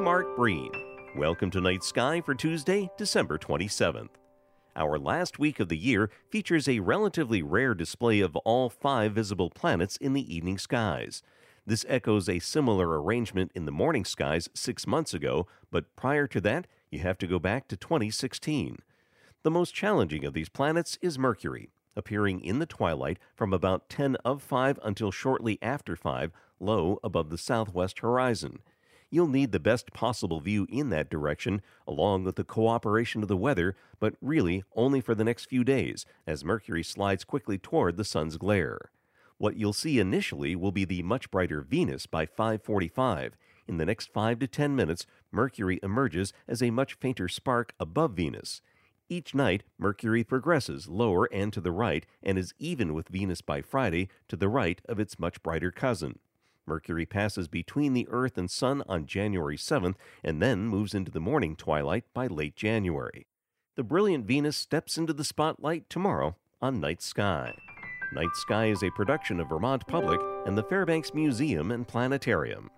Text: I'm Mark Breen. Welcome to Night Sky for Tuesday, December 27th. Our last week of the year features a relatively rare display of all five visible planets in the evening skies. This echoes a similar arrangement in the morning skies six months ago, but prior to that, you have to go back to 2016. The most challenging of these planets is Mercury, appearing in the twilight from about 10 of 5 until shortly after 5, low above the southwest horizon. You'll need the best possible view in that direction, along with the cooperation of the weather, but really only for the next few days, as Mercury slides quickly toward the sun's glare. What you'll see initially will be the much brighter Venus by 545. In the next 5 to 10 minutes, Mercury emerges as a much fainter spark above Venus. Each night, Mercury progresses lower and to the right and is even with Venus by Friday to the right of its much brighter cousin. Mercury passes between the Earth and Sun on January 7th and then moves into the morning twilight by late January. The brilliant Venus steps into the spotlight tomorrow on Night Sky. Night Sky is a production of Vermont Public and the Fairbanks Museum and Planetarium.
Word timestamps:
I'm 0.00 0.04
Mark 0.04 0.34
Breen. 0.34 0.72
Welcome 1.14 1.50
to 1.50 1.60
Night 1.60 1.84
Sky 1.84 2.22
for 2.22 2.34
Tuesday, 2.34 2.88
December 2.96 3.36
27th. 3.36 4.08
Our 4.74 4.98
last 4.98 5.38
week 5.38 5.60
of 5.60 5.68
the 5.68 5.76
year 5.76 6.10
features 6.30 6.66
a 6.66 6.80
relatively 6.80 7.42
rare 7.42 7.74
display 7.74 8.20
of 8.20 8.34
all 8.36 8.70
five 8.70 9.12
visible 9.12 9.50
planets 9.50 9.98
in 9.98 10.14
the 10.14 10.34
evening 10.34 10.56
skies. 10.56 11.22
This 11.66 11.84
echoes 11.86 12.30
a 12.30 12.38
similar 12.38 12.98
arrangement 13.02 13.52
in 13.54 13.66
the 13.66 13.72
morning 13.72 14.06
skies 14.06 14.48
six 14.54 14.86
months 14.86 15.12
ago, 15.12 15.46
but 15.70 15.94
prior 15.96 16.26
to 16.28 16.40
that, 16.40 16.66
you 16.90 17.00
have 17.00 17.18
to 17.18 17.26
go 17.26 17.38
back 17.38 17.68
to 17.68 17.76
2016. 17.76 18.78
The 19.42 19.50
most 19.50 19.74
challenging 19.74 20.24
of 20.24 20.32
these 20.32 20.48
planets 20.48 20.96
is 21.02 21.18
Mercury, 21.18 21.68
appearing 21.94 22.40
in 22.40 22.58
the 22.58 22.64
twilight 22.64 23.18
from 23.36 23.52
about 23.52 23.90
10 23.90 24.16
of 24.24 24.42
5 24.42 24.80
until 24.82 25.10
shortly 25.10 25.58
after 25.60 25.94
5, 25.94 26.32
low 26.58 26.98
above 27.04 27.28
the 27.28 27.36
southwest 27.36 27.98
horizon. 27.98 28.60
You'll 29.12 29.26
need 29.26 29.50
the 29.50 29.58
best 29.58 29.92
possible 29.92 30.40
view 30.40 30.68
in 30.70 30.90
that 30.90 31.10
direction, 31.10 31.62
along 31.86 32.22
with 32.22 32.36
the 32.36 32.44
cooperation 32.44 33.22
of 33.22 33.28
the 33.28 33.36
weather, 33.36 33.76
but 33.98 34.14
really 34.20 34.62
only 34.76 35.00
for 35.00 35.16
the 35.16 35.24
next 35.24 35.46
few 35.46 35.64
days, 35.64 36.06
as 36.28 36.44
Mercury 36.44 36.84
slides 36.84 37.24
quickly 37.24 37.58
toward 37.58 37.96
the 37.96 38.04
sun's 38.04 38.36
glare. 38.36 38.92
What 39.36 39.56
you'll 39.56 39.72
see 39.72 39.98
initially 39.98 40.54
will 40.54 40.70
be 40.70 40.84
the 40.84 41.02
much 41.02 41.30
brighter 41.30 41.60
Venus 41.60 42.06
by 42.06 42.24
545. 42.24 43.34
In 43.66 43.78
the 43.78 43.86
next 43.86 44.12
5 44.12 44.38
to 44.38 44.46
10 44.46 44.76
minutes, 44.76 45.06
Mercury 45.32 45.80
emerges 45.82 46.32
as 46.46 46.62
a 46.62 46.70
much 46.70 46.94
fainter 46.94 47.26
spark 47.26 47.74
above 47.80 48.12
Venus. 48.12 48.62
Each 49.08 49.34
night, 49.34 49.64
Mercury 49.76 50.22
progresses 50.22 50.88
lower 50.88 51.24
and 51.32 51.52
to 51.52 51.60
the 51.60 51.72
right 51.72 52.06
and 52.22 52.38
is 52.38 52.54
even 52.60 52.94
with 52.94 53.08
Venus 53.08 53.40
by 53.40 53.60
Friday 53.60 54.08
to 54.28 54.36
the 54.36 54.48
right 54.48 54.80
of 54.88 55.00
its 55.00 55.18
much 55.18 55.42
brighter 55.42 55.72
cousin. 55.72 56.20
Mercury 56.66 57.06
passes 57.06 57.48
between 57.48 57.92
the 57.92 58.06
Earth 58.10 58.38
and 58.38 58.50
Sun 58.50 58.82
on 58.88 59.06
January 59.06 59.56
7th 59.56 59.96
and 60.22 60.40
then 60.40 60.68
moves 60.68 60.94
into 60.94 61.10
the 61.10 61.20
morning 61.20 61.56
twilight 61.56 62.04
by 62.14 62.26
late 62.26 62.56
January. 62.56 63.26
The 63.76 63.84
brilliant 63.84 64.26
Venus 64.26 64.56
steps 64.56 64.98
into 64.98 65.12
the 65.12 65.24
spotlight 65.24 65.88
tomorrow 65.88 66.36
on 66.60 66.80
Night 66.80 67.02
Sky. 67.02 67.54
Night 68.12 68.34
Sky 68.34 68.66
is 68.66 68.82
a 68.82 68.90
production 68.90 69.40
of 69.40 69.48
Vermont 69.48 69.86
Public 69.86 70.20
and 70.46 70.58
the 70.58 70.64
Fairbanks 70.64 71.14
Museum 71.14 71.70
and 71.70 71.86
Planetarium. 71.86 72.70